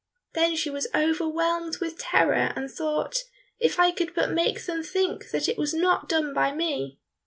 Then 0.33 0.55
she 0.55 0.71
was 0.71 0.87
overwhelmed 0.95 1.77
with 1.77 1.99
terror, 1.99 2.51
and 2.55 2.71
thought, 2.71 3.17
"If 3.59 3.79
I 3.79 3.91
could 3.91 4.15
but 4.15 4.31
make 4.31 4.59
them 4.65 4.81
think 4.81 5.29
that 5.29 5.47
it 5.47 5.59
was 5.59 5.75
not 5.75 6.09
done 6.09 6.33
by 6.33 6.51
me!" 6.55 6.97